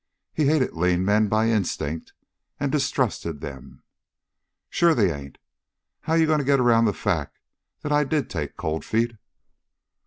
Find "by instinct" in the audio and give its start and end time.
1.27-2.13